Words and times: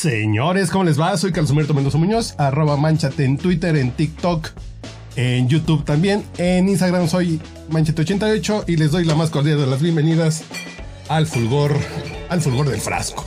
Señores, 0.00 0.70
¿cómo 0.70 0.84
les 0.84 0.98
va? 0.98 1.14
Soy 1.18 1.30
Carlos 1.30 1.50
Humberto 1.50 1.74
Mendoza 1.74 1.98
Muñoz, 1.98 2.34
arroba 2.38 2.78
manchate 2.78 3.22
en 3.26 3.36
Twitter, 3.36 3.76
en 3.76 3.90
TikTok, 3.90 4.48
en 5.14 5.46
YouTube 5.46 5.84
también. 5.84 6.24
En 6.38 6.70
Instagram 6.70 7.06
soy 7.06 7.38
manchate88 7.70 8.64
y 8.66 8.76
les 8.78 8.92
doy 8.92 9.04
la 9.04 9.14
más 9.14 9.28
cordial 9.28 9.58
de 9.58 9.66
las 9.66 9.82
bienvenidas 9.82 10.42
al 11.10 11.26
fulgor, 11.26 11.76
al 12.30 12.40
fulgor 12.40 12.70
del 12.70 12.80
frasco. 12.80 13.26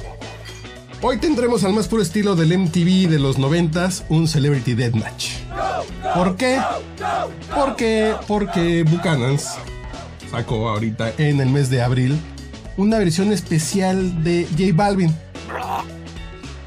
Hoy 1.03 1.17
tendremos 1.17 1.63
al 1.63 1.73
más 1.73 1.87
puro 1.87 2.01
estilo 2.01 2.35
del 2.35 2.57
MTV 2.57 3.07
de 3.07 3.19
los 3.19 3.37
noventas, 3.37 4.03
un 4.09 4.27
Celebrity 4.27 4.73
Deathmatch. 4.73 5.27
¿Por 6.15 6.37
qué? 6.37 6.59
Porque, 7.55 8.15
porque 8.27 8.81
Buchanans 8.81 9.59
sacó 10.31 10.69
ahorita 10.69 11.13
en 11.19 11.39
el 11.39 11.49
mes 11.49 11.69
de 11.69 11.83
abril 11.83 12.19
una 12.77 12.97
versión 12.97 13.31
especial 13.31 14.23
de 14.23 14.47
J 14.57 14.71
Balvin. 14.73 15.13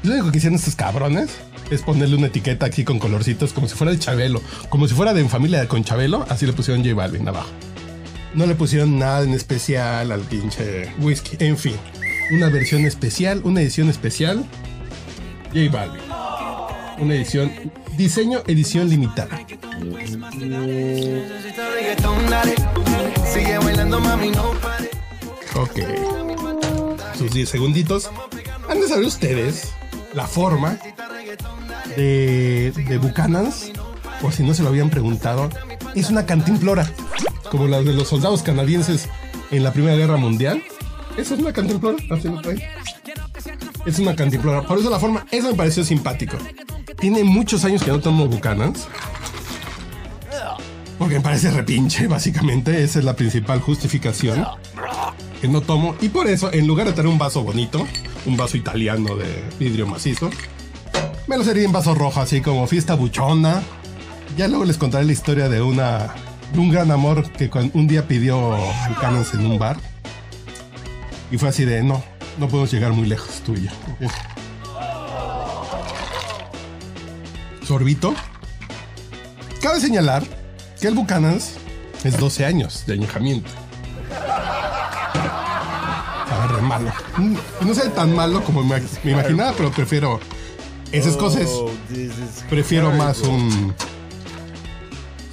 Lo 0.07 0.13
único 0.13 0.31
que 0.31 0.37
hicieron 0.37 0.55
estos 0.55 0.77
cabrones 0.77 1.31
es 1.69 1.81
ponerle 1.81 2.15
una 2.15 2.27
etiqueta 2.27 2.65
aquí 2.65 2.85
con 2.85 2.97
colorcitos 2.97 3.51
como 3.51 3.67
si 3.67 3.75
fuera 3.75 3.91
de 3.91 3.99
Chabelo, 3.99 4.41
como 4.69 4.87
si 4.87 4.95
fuera 4.95 5.13
de 5.13 5.27
familia 5.27 5.67
con 5.67 5.83
Chabelo, 5.83 6.25
así 6.29 6.45
le 6.45 6.53
pusieron 6.53 6.81
J 6.81 6.95
Balvin 6.95 7.27
abajo. 7.27 7.49
No 8.33 8.45
le 8.45 8.55
pusieron 8.55 8.97
nada 8.97 9.23
en 9.23 9.33
especial 9.33 10.13
al 10.13 10.21
pinche 10.21 10.93
whisky. 10.99 11.35
En 11.39 11.57
fin, 11.57 11.75
una 12.31 12.47
versión 12.47 12.85
especial, 12.85 13.41
una 13.43 13.59
edición 13.59 13.89
especial. 13.89 14.45
J 15.53 15.69
Balvin. 15.73 16.01
Una 16.99 17.13
edición, 17.13 17.51
diseño 17.97 18.43
edición 18.47 18.89
limitada. 18.89 19.45
Ok. 25.53 25.79
Sus 27.17 27.31
10 27.33 27.49
segunditos. 27.49 28.09
Han 28.69 28.79
de 28.79 28.87
saber 28.87 29.05
ustedes 29.05 29.73
la 30.17 30.25
forma 30.25 30.79
de, 31.95 32.71
de 32.71 32.97
Buchanan's, 32.97 33.71
por 34.19 34.33
si 34.33 34.41
no 34.41 34.55
se 34.55 34.63
lo 34.63 34.69
habían 34.69 34.89
preguntado, 34.89 35.47
es 35.93 36.09
una 36.09 36.25
cantimplora, 36.25 36.91
como 37.51 37.67
la 37.67 37.81
de 37.83 37.93
los 37.93 38.07
soldados 38.07 38.41
canadienses 38.41 39.09
en 39.51 39.63
la 39.63 39.71
Primera 39.71 39.95
Guerra 39.95 40.17
Mundial. 40.17 40.63
Esa 41.17 41.35
es 41.35 41.39
una 41.39 41.53
trae. 41.53 42.67
Es 43.85 43.99
una 43.99 44.15
cantimplora, 44.15 44.63
por 44.63 44.79
eso 44.79 44.89
la 44.89 44.99
forma, 44.99 45.23
eso 45.29 45.51
me 45.51 45.53
pareció 45.53 45.83
simpático. 45.85 46.35
Tiene 46.99 47.23
muchos 47.23 47.63
años 47.63 47.83
que 47.83 47.91
no 47.91 47.99
tomo 47.99 48.25
Buchanan's. 48.25 48.87
Porque 50.97 51.13
me 51.13 51.21
parece 51.21 51.51
repinche, 51.51 52.07
básicamente. 52.07 52.83
Esa 52.83 52.97
es 52.97 53.05
la 53.05 53.15
principal 53.15 53.61
justificación. 53.61 54.43
Que 55.39 55.47
no 55.47 55.61
tomo. 55.61 55.95
Y 56.01 56.09
por 56.09 56.25
eso, 56.25 56.51
en 56.51 56.65
lugar 56.65 56.87
de 56.87 56.93
tener 56.93 57.11
un 57.11 57.19
vaso 57.19 57.43
bonito, 57.43 57.85
un 58.27 58.37
vaso 58.37 58.57
italiano 58.57 59.15
de 59.15 59.43
vidrio 59.57 59.87
macizo, 59.87 60.29
me 61.27 61.37
lo 61.37 61.43
sería 61.43 61.63
en 61.63 61.71
vaso 61.71 61.95
rojo, 61.95 62.21
así 62.21 62.41
como 62.41 62.67
fiesta 62.67 62.93
buchona. 62.93 63.63
Ya 64.37 64.47
luego 64.47 64.65
les 64.65 64.77
contaré 64.77 65.05
la 65.05 65.13
historia 65.13 65.49
de 65.49 65.61
una 65.61 66.13
de 66.53 66.59
un 66.59 66.69
gran 66.69 66.91
amor 66.91 67.29
que 67.31 67.49
un 67.73 67.87
día 67.87 68.07
pidió 68.07 68.57
Buchanan's 68.89 69.33
en 69.33 69.45
un 69.45 69.57
bar. 69.57 69.77
Y 71.31 71.37
fue 71.37 71.49
así 71.49 71.65
de, 71.65 71.83
no, 71.83 72.03
no 72.37 72.47
podemos 72.47 72.71
llegar 72.71 72.93
muy 72.93 73.07
lejos, 73.07 73.41
tú 73.45 73.55
y 73.55 73.65
yo. 73.65 73.71
Sorbito. 77.65 78.13
Cabe 79.61 79.81
señalar 79.81 80.23
que 80.79 80.87
el 80.87 80.93
Buchanan's 80.93 81.55
es 82.03 82.17
12 82.17 82.45
años 82.45 82.85
de 82.85 82.93
añejamiento. 82.93 83.49
Malo. 86.67 86.91
Mm, 87.17 87.35
No 87.65 87.73
sé 87.73 87.89
tan 87.89 88.15
malo 88.15 88.43
como 88.43 88.63
me, 88.63 88.81
me 89.03 89.11
imaginaba, 89.11 89.53
pero 89.55 89.71
prefiero. 89.71 90.19
Es 90.91 91.05
escocés. 91.05 91.49
Prefiero 92.49 92.91
más 92.91 93.19
un. 93.21 93.73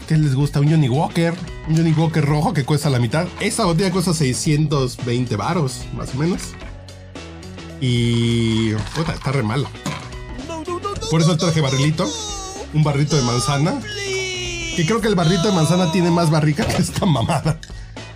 ¿Qué 0.08 0.16
les 0.18 0.34
gusta? 0.34 0.60
Un 0.60 0.70
Johnny 0.70 0.88
Walker. 0.88 1.34
Un 1.68 1.76
Johnny 1.76 1.92
Walker 1.92 2.24
rojo 2.24 2.52
que 2.52 2.64
cuesta 2.64 2.90
la 2.90 2.98
mitad. 2.98 3.26
Esta 3.40 3.64
botella 3.64 3.90
cuesta 3.90 4.12
620 4.12 5.36
varos, 5.36 5.82
más 5.94 6.14
o 6.14 6.18
menos. 6.18 6.40
Y. 7.80 8.72
puta, 8.94 9.12
está 9.12 9.32
re 9.32 9.42
malo. 9.42 9.68
Por 11.10 11.20
eso 11.20 11.36
traje 11.36 11.60
barrilito. 11.60 12.06
Un 12.72 12.82
barrito 12.82 13.16
de 13.16 13.22
manzana. 13.22 13.80
Que 14.76 14.84
creo 14.86 15.00
que 15.00 15.06
el 15.08 15.14
barrito 15.14 15.44
de 15.48 15.52
manzana 15.52 15.92
tiene 15.92 16.10
más 16.10 16.30
barrica 16.30 16.66
que 16.66 16.82
esta 16.82 17.06
mamada 17.06 17.60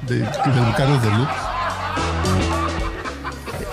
de, 0.08 0.16
de 0.18 0.20
de 0.24 1.16
Luz. 1.16 1.28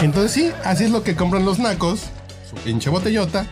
Entonces 0.06 0.32
sí, 0.34 0.52
así 0.64 0.84
es 0.84 0.92
lo 0.92 1.02
que 1.02 1.16
compran 1.16 1.46
los 1.46 1.58
nacos. 1.58 2.02
Su 2.48 2.56
pinche 2.58 2.92
botellota 2.92 3.48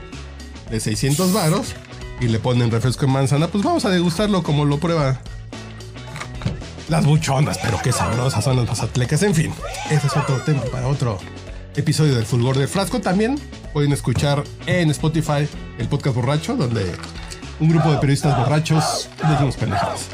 de 0.69 0.79
600 0.79 1.33
varos 1.33 1.73
y 2.21 2.27
le 2.27 2.37
ponen 2.37 2.69
refresco 2.69 3.07
de 3.07 3.11
manzana. 3.11 3.47
Pues 3.47 3.63
vamos 3.63 3.85
a 3.85 3.89
degustarlo 3.89 4.43
como 4.43 4.63
lo 4.63 4.77
prueba 4.77 5.19
las 6.89 7.03
buchonas, 7.07 7.57
pero 7.57 7.79
qué 7.81 7.91
sabrosas 7.91 8.43
son 8.43 8.57
las 8.57 8.67
mazatlecas. 8.67 9.23
En 9.23 9.33
fin, 9.33 9.51
ese 9.89 10.05
es 10.05 10.15
otro 10.15 10.39
tema 10.41 10.61
para 10.71 10.87
otro 10.87 11.17
episodio 11.75 12.13
del 12.13 12.27
Fulgor 12.27 12.55
del 12.55 12.67
Frasco. 12.67 13.01
También 13.01 13.39
pueden 13.73 13.91
escuchar 13.91 14.43
en 14.67 14.91
Spotify 14.91 15.49
el 15.79 15.87
podcast 15.87 16.15
borracho, 16.15 16.55
donde 16.55 16.85
un 17.59 17.69
grupo 17.69 17.91
de 17.91 17.97
periodistas 17.97 18.37
borrachos 18.37 19.09
decimos 19.27 19.55
pendejadas. 19.55 20.07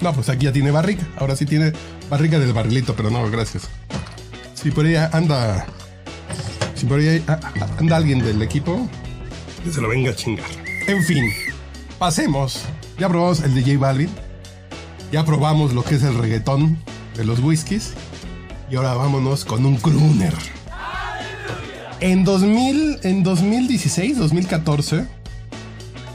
No, 0.00 0.12
pues 0.12 0.28
aquí 0.28 0.46
ya 0.46 0.52
tiene 0.52 0.70
barriga. 0.70 1.06
Ahora 1.16 1.34
sí 1.36 1.44
tiene 1.46 1.72
barriga 2.08 2.38
del 2.38 2.52
barrilito, 2.52 2.94
pero 2.94 3.10
no, 3.10 3.28
gracias. 3.30 3.68
Si 4.54 4.70
por 4.70 4.86
ahí 4.86 4.96
anda. 4.96 5.66
Si 6.74 6.86
por 6.86 7.00
ahí 7.00 7.22
anda 7.78 7.96
alguien 7.96 8.20
del 8.20 8.40
equipo, 8.42 8.88
que 9.64 9.72
se 9.72 9.80
lo 9.80 9.88
venga 9.88 10.10
a 10.10 10.14
chingar. 10.14 10.46
En 10.86 11.02
fin, 11.02 11.30
pasemos. 11.98 12.62
Ya 12.98 13.08
probamos 13.08 13.40
el 13.40 13.54
de 13.54 13.62
J 13.62 13.78
Balvin. 13.78 14.10
Ya 15.10 15.24
probamos 15.24 15.72
lo 15.72 15.82
que 15.82 15.96
es 15.96 16.02
el 16.02 16.16
reggaetón 16.16 16.78
de 17.16 17.24
los 17.24 17.40
whiskies. 17.40 17.94
Y 18.70 18.76
ahora 18.76 18.94
vámonos 18.94 19.44
con 19.44 19.64
un 19.66 19.76
crooner. 19.76 20.34
En 22.00 22.22
2000, 22.22 23.00
en 23.02 23.22
2016, 23.24 24.18
2014, 24.18 25.04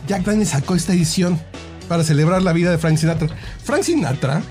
Jack 0.07 0.23
Daniels 0.23 0.51
sacó 0.51 0.75
esta 0.75 0.93
edición 0.93 1.41
para 1.87 2.03
celebrar 2.03 2.41
la 2.41 2.53
vida 2.53 2.71
de 2.71 2.77
Frank 2.77 2.97
Sinatra. 2.97 3.29
Frank 3.63 3.83
Sinatra, 3.83 4.41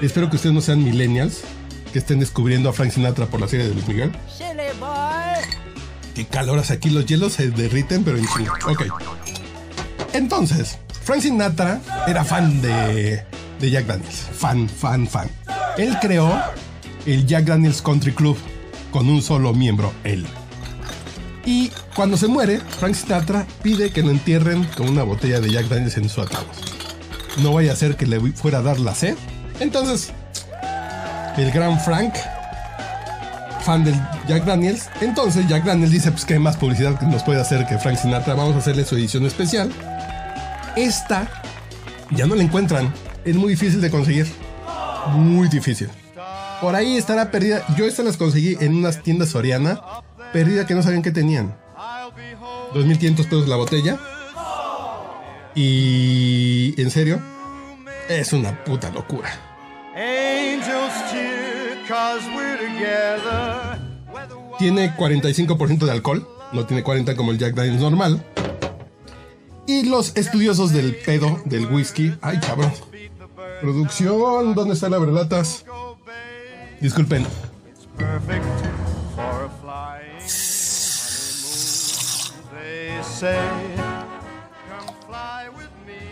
espero 0.00 0.30
que 0.30 0.36
ustedes 0.36 0.54
no 0.54 0.60
sean 0.60 0.82
millennials, 0.82 1.40
que 1.92 1.98
estén 1.98 2.20
descubriendo 2.20 2.68
a 2.68 2.72
Frank 2.72 2.90
Sinatra 2.90 3.26
por 3.26 3.40
la 3.40 3.48
serie 3.48 3.68
de 3.68 3.74
Luis 3.74 3.86
Miguel. 3.86 4.12
Qué 6.14 6.26
calor 6.26 6.58
hace 6.58 6.74
aquí, 6.74 6.90
los 6.90 7.06
hielos 7.06 7.34
se 7.34 7.50
derriten, 7.50 8.04
pero 8.04 8.18
en. 8.18 8.26
Ok. 8.66 8.84
Entonces, 10.12 10.78
Frank 11.04 11.22
Sinatra 11.22 11.80
era 12.06 12.24
fan 12.24 12.60
de, 12.60 13.24
de 13.60 13.70
Jack 13.70 13.86
Daniels. 13.86 14.28
Fan, 14.32 14.68
fan, 14.68 15.06
fan. 15.06 15.30
Él 15.78 15.96
creó 16.00 16.30
el 17.06 17.26
Jack 17.26 17.46
Daniels 17.46 17.80
Country 17.80 18.12
Club 18.12 18.36
con 18.90 19.08
un 19.08 19.22
solo 19.22 19.54
miembro, 19.54 19.92
él. 20.04 20.26
Y 21.44 21.70
cuando 21.94 22.16
se 22.16 22.28
muere, 22.28 22.60
Frank 22.78 22.94
Sinatra 22.94 23.46
pide 23.62 23.90
que 23.90 24.02
lo 24.02 24.10
entierren 24.10 24.64
con 24.76 24.88
una 24.88 25.02
botella 25.02 25.40
de 25.40 25.50
Jack 25.50 25.66
Daniels 25.66 25.96
en 25.96 26.08
su 26.08 26.20
ataúd. 26.20 26.46
No 27.38 27.52
vaya 27.52 27.72
a 27.72 27.76
ser 27.76 27.96
que 27.96 28.06
le 28.06 28.20
fuera 28.32 28.58
a 28.58 28.62
dar 28.62 28.78
la 28.78 28.94
sed. 28.94 29.16
Entonces, 29.58 30.12
el 31.36 31.50
gran 31.50 31.80
Frank, 31.80 32.14
fan 33.64 33.84
del 33.84 33.94
Jack 34.28 34.44
Daniels, 34.44 34.88
entonces 35.00 35.46
Jack 35.48 35.64
Daniels 35.64 35.92
dice, 35.92 36.12
pues 36.12 36.24
qué 36.24 36.38
más 36.38 36.56
publicidad 36.56 36.98
que 36.98 37.06
nos 37.06 37.22
puede 37.22 37.40
hacer 37.40 37.66
que 37.66 37.78
Frank 37.78 37.96
Sinatra, 37.96 38.34
vamos 38.34 38.54
a 38.54 38.58
hacerle 38.58 38.84
su 38.84 38.96
edición 38.96 39.24
especial. 39.24 39.72
Esta 40.76 41.28
ya 42.10 42.26
no 42.26 42.34
la 42.34 42.42
encuentran, 42.42 42.92
es 43.24 43.36
muy 43.36 43.50
difícil 43.50 43.80
de 43.80 43.90
conseguir, 43.90 44.26
muy 45.14 45.48
difícil. 45.48 45.88
Por 46.60 46.76
ahí 46.76 46.96
estará 46.96 47.32
perdida. 47.32 47.64
Yo 47.76 47.86
estas 47.86 48.04
las 48.04 48.16
conseguí 48.16 48.56
en 48.60 48.76
unas 48.76 49.02
tiendas 49.02 49.30
Soriana, 49.30 49.80
perdida 50.32 50.66
que 50.66 50.74
no 50.74 50.82
sabían 50.82 51.02
qué 51.02 51.10
tenían. 51.10 51.56
2.500 52.74 53.16
pesos 53.24 53.48
la 53.48 53.56
botella. 53.56 53.98
Y 55.54 56.74
en 56.80 56.90
serio, 56.90 57.20
es 58.08 58.32
una 58.32 58.64
puta 58.64 58.90
locura. 58.90 59.30
Tiene 64.58 64.96
45% 64.96 65.78
de 65.84 65.90
alcohol, 65.90 66.28
no 66.52 66.66
tiene 66.66 66.82
40 66.82 67.16
como 67.16 67.32
el 67.32 67.38
Jack 67.38 67.54
Daniels 67.54 67.80
normal. 67.80 68.24
Y 69.66 69.84
los 69.84 70.16
estudiosos 70.16 70.72
del 70.72 70.96
pedo, 70.96 71.40
del 71.44 71.66
whisky, 71.66 72.14
ay 72.22 72.38
cabrón. 72.40 72.72
Producción, 73.60 74.54
¿dónde 74.54 74.74
está 74.74 74.88
la 74.88 74.98
verlatas? 74.98 75.64
Disculpen, 76.80 77.24
Perfect 77.96 78.61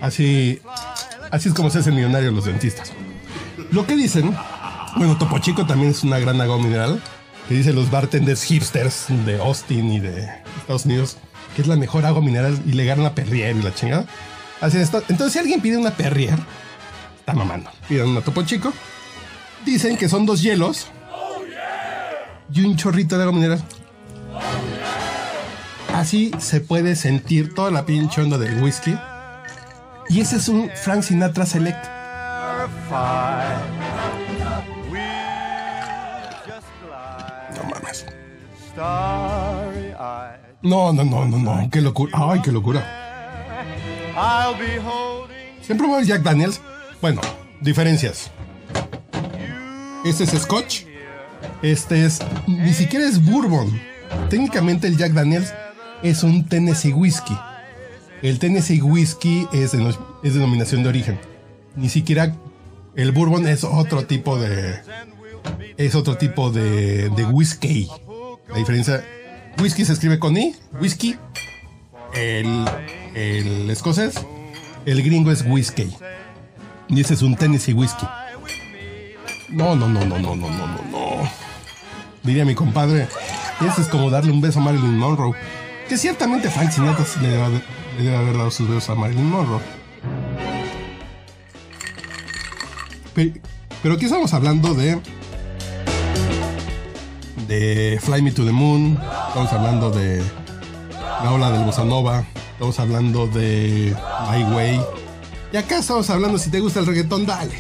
así, 0.01 0.61
así 1.31 1.49
es 1.49 1.55
como 1.55 1.71
se 1.71 1.79
hacen 1.79 1.95
millonarios 1.95 2.33
los 2.33 2.45
dentistas. 2.45 2.93
Lo 3.71 3.87
que 3.87 3.97
dicen, 3.97 4.37
bueno, 4.97 5.17
Topo 5.19 5.39
Chico 5.39 5.67
también 5.67 5.91
es 5.91 6.03
una 6.03 6.19
gran 6.19 6.41
agua 6.41 6.59
mineral, 6.59 7.01
que 7.49 7.55
dice 7.55 7.73
los 7.73 7.91
bartenders 7.91 8.43
hipsters 8.45 9.07
de 9.27 9.41
Austin 9.41 9.93
y 9.93 10.01
de 10.01 10.29
Estados 10.59 10.87
Unidos, 10.87 11.19
que 11.55 11.63
es 11.63 11.69
la 11.69 11.77
mejor 11.77 12.07
agua 12.07 12.23
mineral 12.23 12.61
y 12.67 12.73
le 12.73 12.85
ganan 12.85 13.01
una 13.01 13.15
Perrier 13.15 13.57
y 13.57 13.63
la 13.63 13.75
chingada. 13.75 14.07
Entonces, 14.63 15.33
si 15.33 15.39
alguien 15.39 15.61
pide 15.61 15.77
una 15.79 15.91
Perrier, 15.91 16.39
está 17.19 17.33
mamando. 17.33 17.71
Pidan 17.89 18.09
una 18.09 18.21
Topo 18.21 18.43
Chico. 18.43 18.73
Dicen 19.65 19.97
que 19.97 20.09
son 20.09 20.27
dos 20.27 20.43
hielos 20.43 20.89
y 22.53 22.63
un 22.63 22.77
chorrito 22.77 23.17
de 23.17 23.23
agua 23.23 23.35
mineral. 23.35 23.63
Así 26.01 26.31
se 26.39 26.63
puede 26.63 26.97
sentir 26.97 27.55
toda 27.55 27.71
la 27.71 27.85
pinche 27.85 28.23
onda 28.23 28.39
del 28.39 28.63
whisky. 28.63 28.99
Y 30.09 30.23
ese 30.23 30.37
es 30.37 30.49
un 30.49 30.71
Frank 30.75 31.03
Sinatra 31.03 31.45
Select. 31.45 31.85
No 37.55 37.65
mames. 37.69 38.07
No, 40.63 40.91
no, 40.95 41.05
no, 41.05 41.27
no, 41.27 41.37
no. 41.37 41.69
Qué 41.71 41.83
locura. 41.83 42.13
Ay, 42.15 42.41
qué 42.41 42.51
locura. 42.51 42.83
¿Siempre 45.61 45.87
el 45.99 46.07
Jack 46.07 46.23
Daniels? 46.23 46.63
Bueno, 47.03 47.21
diferencias. 47.61 48.31
Este 50.07 50.25
es 50.25 50.31
Scotch. 50.31 50.85
Este 51.61 52.07
es. 52.07 52.21
Ni 52.47 52.73
siquiera 52.73 53.05
es 53.05 53.23
Bourbon. 53.23 53.79
Técnicamente 54.31 54.87
el 54.87 54.97
Jack 54.97 55.13
Daniels 55.13 55.53
es 56.03 56.23
un 56.23 56.45
Tennessee 56.47 56.93
Whiskey. 56.93 57.37
El 58.23 58.39
Tennessee 58.39 58.83
Whiskey 58.83 59.47
es, 59.53 59.73
deno- 59.75 59.97
es 60.23 60.35
denominación 60.35 60.83
de 60.83 60.89
origen. 60.91 61.19
Ni 61.77 61.89
siquiera 61.89 62.35
el 62.97 63.13
Bourbon 63.13 63.47
es 63.47 63.65
otro 63.65 64.05
tipo 64.05 64.39
de. 64.39 64.81
Es 65.77 65.95
otro 65.95 66.17
tipo 66.19 66.51
de, 66.51 67.09
de 67.11 67.25
whisky. 67.25 67.89
La 68.49 68.57
diferencia. 68.59 69.05
Whisky 69.61 69.85
se 69.85 69.93
escribe 69.95 70.19
con 70.19 70.37
I. 70.37 70.55
Whisky. 70.81 71.17
El, 72.15 72.69
el 73.15 73.71
escocés. 73.71 74.15
El 74.85 75.03
gringo 75.03 75.31
es 75.31 75.45
whisky. 75.47 75.91
Y 76.89 77.01
ese 77.01 77.15
es 77.15 77.23
un 77.23 77.37
Tennessee 77.37 77.73
Whiskey. 77.73 78.09
No, 79.49 79.75
no, 79.75 79.89
no, 79.89 80.05
no, 80.05 80.19
no, 80.19 80.37
no, 80.37 80.49
no, 80.51 80.67
no, 80.67 80.85
no. 80.91 81.31
Diría 82.23 82.45
mi 82.45 82.55
compadre, 82.55 83.09
ese 83.67 83.81
es 83.81 83.89
como 83.89 84.11
darle 84.11 84.31
un 84.31 84.41
beso 84.41 84.59
a 84.61 84.63
Marilyn 84.63 84.97
Monroe. 84.99 85.35
Que 85.91 85.97
ciertamente 85.99 86.49
Frank 86.49 86.71
Sinatra 86.71 87.05
le 87.21 87.29
debe, 87.29 87.63
le 87.99 88.17
haber 88.17 88.37
dado 88.39 88.51
sus 88.53 88.69
besos 88.69 88.89
a 88.91 88.95
Marilyn 88.95 89.29
Monroe. 89.29 89.61
Pe- 93.13 93.41
Pero 93.83 93.95
aquí 93.97 94.05
estamos 94.05 94.33
hablando 94.33 94.73
de. 94.75 95.01
De 97.49 97.99
Fly 98.01 98.23
Me 98.23 98.31
to 98.31 98.45
the 98.45 98.53
Moon. 98.53 98.97
Estamos 99.29 99.53
hablando 99.53 99.91
de. 99.91 100.23
La 101.25 101.33
ola 101.33 101.51
del 101.51 101.65
Bossa. 101.65 101.83
Estamos 102.53 102.79
hablando 102.79 103.27
de 103.27 103.93
My 104.31 104.45
Way. 104.45 104.81
Y 105.53 105.57
acá 105.57 105.79
estamos 105.81 106.09
hablando, 106.09 106.39
si 106.39 106.51
te 106.51 106.61
gusta 106.61 106.79
el 106.79 106.87
reggaetón, 106.87 107.27
dale. 107.27 107.55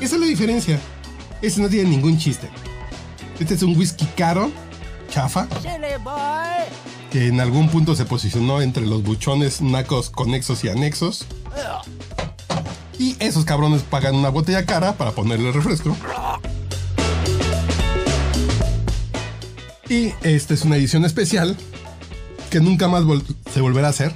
Esa 0.00 0.16
es 0.16 0.20
la 0.20 0.26
diferencia. 0.26 0.80
Este 1.40 1.60
no 1.62 1.68
tiene 1.68 1.88
ningún 1.90 2.18
chiste. 2.18 2.50
Este 3.38 3.54
es 3.54 3.62
un 3.62 3.76
whisky 3.76 4.06
caro, 4.16 4.50
chafa, 5.14 5.46
que 7.12 7.28
en 7.28 7.40
algún 7.40 7.68
punto 7.68 7.94
se 7.94 8.04
posicionó 8.04 8.60
entre 8.60 8.84
los 8.84 9.04
buchones 9.04 9.60
nacos 9.60 10.10
conexos 10.10 10.64
y 10.64 10.70
anexos. 10.70 11.26
Y 12.98 13.14
esos 13.20 13.44
cabrones 13.44 13.82
pagan 13.82 14.16
una 14.16 14.28
botella 14.28 14.66
cara 14.66 14.94
para 14.94 15.12
ponerle 15.12 15.52
refresco. 15.52 15.96
Y 19.88 20.12
esta 20.24 20.52
es 20.54 20.62
una 20.62 20.76
edición 20.78 21.04
especial 21.04 21.56
que 22.50 22.58
nunca 22.58 22.88
más 22.88 23.04
vol- 23.04 23.22
se 23.52 23.60
volverá 23.60 23.86
a 23.86 23.90
hacer. 23.90 24.12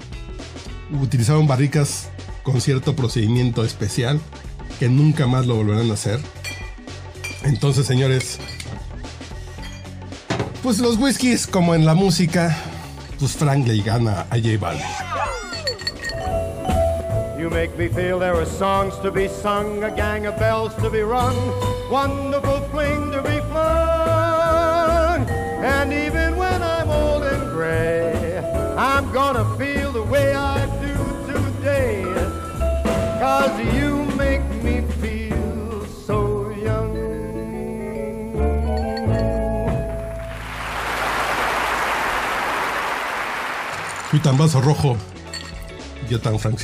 Utilizaron 1.01 1.47
barricas 1.47 2.09
con 2.43 2.61
cierto 2.61 2.97
procedimiento 2.97 3.65
especial 3.65 4.21
que 4.81 4.89
nunca 4.89 5.29
más 5.29 5.47
lo 5.47 5.55
volverán 5.55 5.93
a 5.93 5.95
hacer. 5.95 6.19
Entonces, 7.45 7.87
señores, 7.87 8.39
pues 10.63 10.79
los 10.79 10.97
whiskies, 10.99 11.47
como 11.47 11.75
en 11.75 11.85
la 11.85 11.95
música, 11.95 12.57
pues 13.19 13.37
Frank 13.37 13.67
le 13.67 13.83
gana 13.83 14.27
a 14.31 14.37
J 14.37 14.59
Balvin. 14.59 14.85
You 17.39 17.51
make 17.51 17.77
me 17.79 17.89
feel 17.89 18.19
there 18.19 18.35
are 18.35 18.47
songs 18.47 18.95
to 19.03 19.11
be 19.11 19.29
sung, 19.29 19.85
a 19.85 19.91
gang 19.91 20.27
of 20.27 20.37
bells 20.39 20.75
to 20.83 20.91
be 20.91 21.03
rung, 21.03 21.37
wonderful 21.91 22.61
fling 22.73 23.13
to 23.13 23.23
be 23.23 23.41
flung. 23.51 25.29
And 25.63 25.93
even 25.93 26.37
when 26.37 26.63
I'm 26.63 26.89
old 26.91 27.23
and 27.23 27.53
gray, 27.53 28.39
I'm 28.77 29.11
gonna 29.13 29.45
feel 29.57 29.93
the 29.93 30.03
way 30.03 30.35
I 30.35 30.67
do 30.81 31.33
today. 31.33 32.03
Cause 33.21 33.75
you 33.75 33.88
Tan 44.23 44.37
vaso 44.37 44.61
rojo, 44.61 44.97
yo 46.11 46.21
tan 46.21 46.39
Frank. 46.39 46.59